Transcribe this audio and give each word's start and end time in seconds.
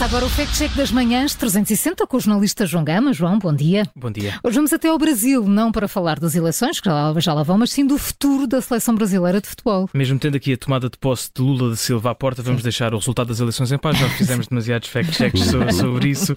Começa 0.00 0.16
agora 0.16 0.24
o 0.24 0.34
Fact 0.34 0.56
Check 0.56 0.74
das 0.74 0.90
Manhãs 0.90 1.34
360 1.34 2.06
com 2.06 2.16
o 2.16 2.20
jornalista 2.20 2.64
João 2.64 2.82
Gama. 2.82 3.12
João, 3.12 3.38
bom 3.38 3.54
dia. 3.54 3.82
Bom 3.94 4.10
dia. 4.10 4.40
Hoje 4.42 4.54
vamos 4.54 4.72
até 4.72 4.88
ao 4.88 4.96
Brasil, 4.96 5.46
não 5.46 5.70
para 5.70 5.86
falar 5.86 6.18
das 6.18 6.34
eleições, 6.34 6.80
que 6.80 6.86
já 6.86 6.94
lá, 6.94 7.20
já 7.20 7.34
lá 7.34 7.42
vão, 7.42 7.58
mas 7.58 7.70
sim 7.70 7.86
do 7.86 7.98
futuro 7.98 8.46
da 8.46 8.62
seleção 8.62 8.94
brasileira 8.94 9.42
de 9.42 9.48
futebol. 9.48 9.90
Mesmo 9.92 10.18
tendo 10.18 10.36
aqui 10.36 10.54
a 10.54 10.56
tomada 10.56 10.88
de 10.88 10.96
posse 10.96 11.28
de 11.34 11.42
Lula 11.42 11.68
da 11.68 11.76
Silva 11.76 12.12
à 12.12 12.14
porta, 12.14 12.40
vamos 12.42 12.62
deixar 12.62 12.94
o 12.94 12.96
resultado 12.96 13.26
das 13.26 13.40
eleições 13.40 13.72
em 13.72 13.76
paz. 13.76 13.98
Já 13.98 14.08
fizemos 14.08 14.46
demasiados 14.48 14.88
fact 14.88 15.12
checks 15.12 15.44
sobre, 15.44 15.72
sobre 15.76 16.08
isso. 16.08 16.34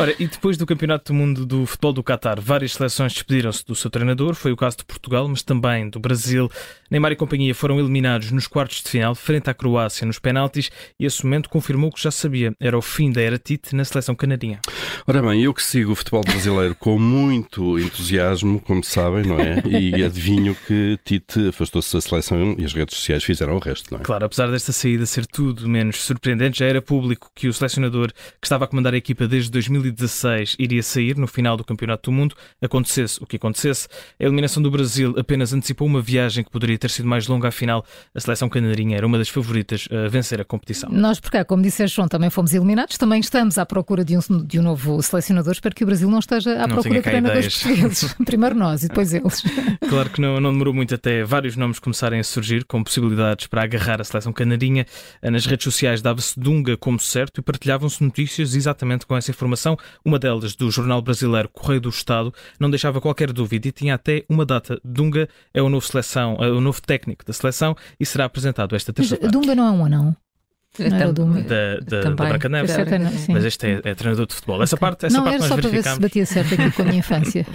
Ora, 0.00 0.14
e 0.18 0.26
depois 0.26 0.56
do 0.56 0.64
Campeonato 0.64 1.12
do 1.12 1.14
Mundo 1.14 1.44
do 1.44 1.66
Futebol 1.66 1.92
do 1.92 2.02
Qatar, 2.02 2.40
várias 2.40 2.72
seleções 2.72 3.12
despediram-se 3.12 3.62
do 3.66 3.74
seu 3.74 3.90
treinador. 3.90 4.34
Foi 4.34 4.52
o 4.52 4.56
caso 4.56 4.78
de 4.78 4.86
Portugal, 4.86 5.28
mas 5.28 5.42
também 5.42 5.90
do 5.90 6.00
Brasil. 6.00 6.50
Neymar 6.90 7.12
e 7.12 7.16
companhia 7.16 7.54
foram 7.54 7.78
eliminados 7.78 8.30
nos 8.30 8.46
quartos 8.46 8.82
de 8.82 8.88
final, 8.88 9.14
frente 9.14 9.50
à 9.50 9.54
Croácia 9.54 10.06
nos 10.06 10.18
penaltis, 10.18 10.70
e 10.98 11.04
esse 11.04 11.22
momento 11.24 11.50
confirmou 11.50 11.90
que 11.90 12.02
já 12.02 12.10
sabia. 12.10 12.54
Era 12.58 12.76
o 12.76 12.82
fim 12.82 13.01
da 13.10 13.20
era 13.20 13.38
Tite 13.38 13.74
na 13.74 13.84
seleção 13.84 14.14
canarinha. 14.14 14.60
Ora 15.06 15.22
bem, 15.22 15.42
eu 15.42 15.52
que 15.52 15.62
sigo 15.62 15.92
o 15.92 15.94
futebol 15.94 16.22
brasileiro 16.22 16.74
com 16.74 16.98
muito 16.98 17.78
entusiasmo, 17.78 18.60
como 18.60 18.84
sabem, 18.84 19.24
não 19.24 19.38
é? 19.38 19.62
E 19.66 20.04
adivinho 20.04 20.54
que 20.66 20.98
Tite 21.04 21.48
afastou-se 21.48 21.92
da 21.92 22.00
seleção 22.00 22.54
e 22.58 22.64
as 22.64 22.72
redes 22.72 22.96
sociais 22.96 23.24
fizeram 23.24 23.56
o 23.56 23.58
resto, 23.58 23.92
não 23.92 24.00
é? 24.00 24.02
Claro, 24.02 24.24
apesar 24.24 24.50
desta 24.50 24.72
saída 24.72 25.06
ser 25.06 25.26
tudo 25.26 25.68
menos 25.68 26.02
surpreendente, 26.02 26.58
já 26.58 26.66
era 26.66 26.82
público 26.82 27.30
que 27.34 27.48
o 27.48 27.52
selecionador 27.52 28.12
que 28.12 28.46
estava 28.46 28.64
a 28.64 28.68
comandar 28.68 28.94
a 28.94 28.96
equipa 28.96 29.26
desde 29.26 29.50
2016 29.50 30.56
iria 30.58 30.82
sair 30.82 31.16
no 31.16 31.26
final 31.26 31.56
do 31.56 31.64
Campeonato 31.64 32.10
do 32.10 32.14
Mundo, 32.14 32.34
acontecesse 32.60 33.22
o 33.22 33.26
que 33.26 33.36
acontecesse. 33.36 33.88
A 34.20 34.24
eliminação 34.24 34.62
do 34.62 34.70
Brasil 34.70 35.14
apenas 35.18 35.52
antecipou 35.52 35.86
uma 35.86 36.02
viagem 36.02 36.44
que 36.44 36.50
poderia 36.50 36.78
ter 36.78 36.90
sido 36.90 37.08
mais 37.08 37.26
longa, 37.26 37.48
afinal, 37.48 37.84
a 38.14 38.20
seleção 38.20 38.48
canarinha 38.48 38.96
era 38.96 39.06
uma 39.06 39.18
das 39.18 39.28
favoritas 39.28 39.88
a 39.90 40.08
vencer 40.08 40.40
a 40.40 40.44
competição. 40.44 40.90
Nós, 40.90 41.18
por 41.20 41.30
cá, 41.30 41.44
como 41.44 41.62
disseste, 41.62 41.96
João, 41.96 42.08
também 42.08 42.30
fomos 42.30 42.52
eliminados, 42.52 42.91
também 42.98 43.20
estamos 43.20 43.58
à 43.58 43.66
procura 43.66 44.04
de 44.04 44.16
um, 44.16 44.20
de 44.44 44.58
um 44.58 44.62
novo 44.62 45.02
selecionador. 45.02 45.52
Espero 45.52 45.74
que 45.74 45.84
o 45.84 45.86
Brasil 45.86 46.10
não 46.10 46.18
esteja 46.18 46.52
à 46.62 46.66
não 46.66 46.76
procura 46.76 46.96
de 46.96 47.02
treinadores 47.02 47.62
portugueses. 47.62 48.14
Primeiro 48.24 48.54
nós 48.54 48.82
e 48.84 48.88
depois 48.88 49.12
eles. 49.12 49.42
Claro 49.92 50.08
que 50.08 50.22
não, 50.22 50.40
não 50.40 50.52
demorou 50.52 50.72
muito 50.72 50.94
até 50.94 51.22
vários 51.22 51.54
nomes 51.54 51.78
começarem 51.78 52.18
a 52.18 52.24
surgir, 52.24 52.64
com 52.64 52.82
possibilidades 52.82 53.46
para 53.46 53.62
agarrar 53.62 54.00
a 54.00 54.04
seleção 54.04 54.32
canarinha. 54.32 54.86
Nas 55.22 55.44
redes 55.44 55.64
sociais 55.64 56.00
dava-se 56.00 56.38
Dunga 56.40 56.78
como 56.78 56.98
certo 56.98 57.40
e 57.40 57.42
partilhavam-se 57.42 58.02
notícias 58.02 58.54
exatamente 58.54 59.04
com 59.04 59.14
essa 59.14 59.30
informação. 59.30 59.76
Uma 60.02 60.18
delas, 60.18 60.56
do 60.56 60.70
jornal 60.70 61.02
brasileiro 61.02 61.48
Correio 61.48 61.80
do 61.80 61.90
Estado, 61.90 62.32
não 62.58 62.70
deixava 62.70 63.02
qualquer 63.02 63.32
dúvida 63.32 63.68
e 63.68 63.72
tinha 63.72 63.94
até 63.94 64.24
uma 64.30 64.46
data. 64.46 64.80
Dunga 64.82 65.28
é 65.52 65.60
o 65.60 65.68
novo 65.68 65.86
seleção, 65.86 66.36
é 66.40 66.50
o 66.50 66.60
novo 66.60 66.80
técnico 66.80 67.24
da 67.24 67.32
seleção 67.32 67.76
e 68.00 68.06
será 68.06 68.24
apresentado 68.24 68.74
esta 68.74 68.92
terça-feira. 68.92 69.30
Dunga 69.30 69.54
não 69.54 69.66
é 69.66 69.70
um 69.70 69.84
anão? 69.84 70.16
Era 70.78 71.12
do... 71.12 71.26
da, 71.26 71.80
da. 71.80 72.26
Mas 73.28 73.44
este 73.44 73.66
é, 73.66 73.80
é, 73.84 73.94
treinador 73.94 74.26
de 74.26 74.34
futebol. 74.34 74.62
Essa 74.62 74.76
parte, 74.76 75.04
essa 75.04 75.16
não, 75.16 75.24
parte 75.24 75.36
era 75.36 75.48
só 75.48 75.56
para 75.56 75.68
ver 75.68 75.82
se 75.82 76.00
batia 76.00 76.24
certo 76.24 76.54
aqui 76.54 76.70
com 76.70 76.82
a 76.82 76.84
minha 76.86 76.98
infância. 77.00 77.46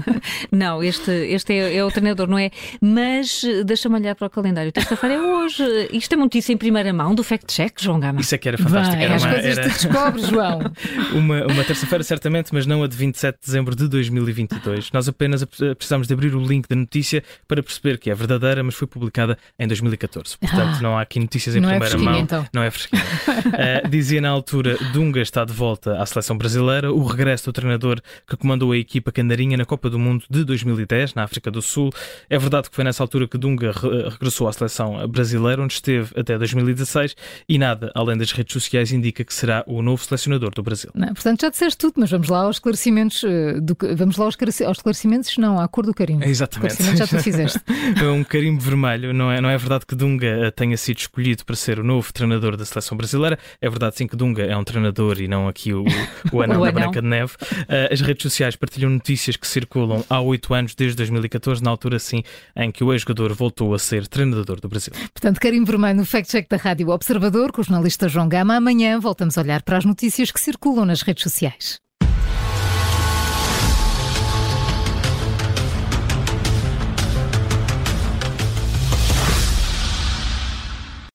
não, 0.52 0.82
este, 0.82 1.10
este 1.10 1.54
é, 1.54 1.76
é, 1.76 1.84
o 1.84 1.90
treinador, 1.90 2.28
não 2.28 2.38
é? 2.38 2.50
Mas 2.80 3.42
deixa-me 3.64 3.94
olhar 3.94 4.14
para 4.14 4.26
o 4.26 4.30
calendário. 4.30 4.70
Terça-feira 4.70 5.14
é 5.14 5.20
hoje. 5.20 5.64
Isto 5.92 6.12
é 6.12 6.16
uma 6.16 6.26
notícia 6.26 6.52
em 6.52 6.58
primeira 6.58 6.92
mão 6.92 7.14
do 7.14 7.24
Fact 7.24 7.46
Check, 7.46 7.80
João 7.80 7.98
Gama. 7.98 8.20
Isso 8.20 8.34
é 8.34 8.38
que 8.38 8.48
era 8.48 8.58
fantástico. 8.58 8.96
Vai, 8.96 9.04
era 9.04 9.14
as 9.14 9.22
uma, 9.22 9.32
coisas 9.32 9.58
era... 9.58 9.68
que 9.68 9.74
descobres, 9.74 10.26
João. 10.26 10.60
uma 11.14 11.46
uma 11.46 11.64
terça-feira, 11.64 12.04
certamente, 12.04 12.52
mas 12.52 12.66
não 12.66 12.82
a 12.82 12.86
de 12.86 12.96
27 12.96 13.36
de 13.36 13.46
dezembro 13.46 13.74
de 13.74 13.88
2022. 13.88 14.92
Nós 14.92 15.08
apenas 15.08 15.42
precisamos 15.44 16.06
de 16.06 16.12
abrir 16.12 16.34
o 16.34 16.40
link 16.44 16.68
da 16.68 16.76
notícia 16.76 17.24
para 17.46 17.62
perceber 17.62 17.98
que 17.98 18.10
é 18.10 18.14
verdadeira, 18.14 18.62
mas 18.62 18.74
foi 18.74 18.86
publicada 18.86 19.38
em 19.58 19.66
2014. 19.66 20.36
Portanto, 20.36 20.76
ah, 20.76 20.82
não 20.82 20.98
há 20.98 21.02
aqui 21.02 21.18
notícias 21.18 21.56
em 21.56 21.64
é 21.64 21.78
primeira 21.78 21.98
mão. 21.98 22.18
Então 22.18 22.57
não 22.58 22.64
é 22.64 22.70
fresquinho. 22.70 23.02
uh, 23.02 23.88
dizia 23.88 24.20
na 24.20 24.28
altura, 24.28 24.76
Dunga 24.92 25.20
está 25.20 25.44
de 25.44 25.52
volta 25.52 26.00
à 26.00 26.06
seleção 26.06 26.36
brasileira, 26.36 26.92
o 26.92 27.04
regresso 27.04 27.46
do 27.46 27.52
treinador 27.52 28.00
que 28.26 28.36
comandou 28.36 28.72
a 28.72 28.76
equipa 28.76 29.12
candarinha 29.12 29.56
na 29.56 29.64
Copa 29.64 29.88
do 29.88 29.98
Mundo 29.98 30.24
de 30.28 30.44
2010, 30.44 31.14
na 31.14 31.22
África 31.22 31.50
do 31.50 31.62
Sul. 31.62 31.90
É 32.28 32.38
verdade 32.38 32.68
que 32.68 32.74
foi 32.74 32.84
nessa 32.84 33.02
altura 33.02 33.28
que 33.28 33.38
Dunga 33.38 33.72
re 33.72 34.08
regressou 34.08 34.48
à 34.48 34.52
seleção 34.52 35.06
brasileira, 35.08 35.62
onde 35.62 35.74
esteve 35.74 36.10
até 36.18 36.36
2016, 36.36 37.14
e 37.48 37.58
nada, 37.58 37.90
além 37.94 38.16
das 38.16 38.32
redes 38.32 38.52
sociais, 38.52 38.92
indica 38.92 39.24
que 39.24 39.32
será 39.32 39.62
o 39.66 39.82
novo 39.82 40.02
selecionador 40.04 40.50
do 40.54 40.62
Brasil. 40.62 40.90
Não, 40.94 41.08
portanto, 41.08 41.42
já 41.42 41.50
disseste 41.50 41.78
tudo, 41.78 41.94
mas 41.96 42.10
vamos 42.10 42.28
lá 42.28 42.40
aos 42.40 42.56
esclarecimentos. 42.56 43.22
Eh, 43.24 43.60
do, 43.60 43.76
vamos 43.96 44.16
lá 44.16 44.24
aos, 44.24 44.36
aos 44.66 44.78
esclarecimentos, 44.78 45.36
não, 45.36 45.60
à 45.60 45.68
cor 45.68 45.86
do 45.86 45.94
carimbo. 45.94 46.24
Exatamente. 46.24 46.96
Já 46.96 47.06
tu 47.06 47.18
fizeste. 47.22 47.60
é 47.96 48.08
um 48.08 48.24
carimbo 48.24 48.60
vermelho. 48.60 49.12
Não 49.12 49.30
é, 49.30 49.40
não 49.40 49.48
é 49.48 49.56
verdade 49.56 49.86
que 49.86 49.94
Dunga 49.94 50.52
tenha 50.52 50.76
sido 50.76 50.98
escolhido 50.98 51.44
para 51.44 51.56
ser 51.56 51.78
o 51.78 51.84
novo 51.84 52.12
treinador 52.12 52.47
da 52.56 52.64
seleção 52.64 52.96
brasileira. 52.96 53.38
É 53.60 53.68
verdade 53.68 53.96
sim 53.96 54.06
que 54.06 54.16
Dunga 54.16 54.44
é 54.44 54.56
um 54.56 54.64
treinador 54.64 55.20
e 55.20 55.28
não 55.28 55.48
aqui 55.48 55.72
o, 55.72 55.84
o 56.32 56.40
anão 56.42 56.62
o 56.62 56.64
da 56.64 56.72
Branca 56.72 57.00
de 57.00 57.08
Neve. 57.08 57.32
Uh, 57.42 57.92
as 57.92 58.00
redes 58.00 58.22
sociais 58.22 58.56
partilham 58.56 58.90
notícias 58.90 59.36
que 59.36 59.46
circulam 59.46 60.04
há 60.08 60.20
oito 60.20 60.54
anos, 60.54 60.74
desde 60.74 60.96
2014, 60.96 61.62
na 61.62 61.70
altura 61.70 61.98
sim 61.98 62.22
em 62.56 62.70
que 62.70 62.84
o 62.84 62.92
ex-jogador 62.92 63.32
voltou 63.34 63.74
a 63.74 63.78
ser 63.78 64.06
treinador 64.06 64.60
do 64.60 64.68
Brasil. 64.68 64.92
Portanto, 65.12 65.40
Karim 65.40 65.64
Vermelho 65.64 65.98
no 65.98 66.04
Fact 66.04 66.30
Check 66.30 66.48
da 66.48 66.56
Rádio 66.56 66.88
Observador, 66.88 67.52
com 67.52 67.60
o 67.60 67.64
jornalista 67.64 68.08
João 68.08 68.28
Gama. 68.28 68.56
Amanhã 68.56 68.98
voltamos 68.98 69.36
a 69.36 69.40
olhar 69.40 69.62
para 69.62 69.76
as 69.76 69.84
notícias 69.84 70.30
que 70.30 70.40
circulam 70.40 70.84
nas 70.84 71.02
redes 71.02 71.22
sociais. 71.22 71.87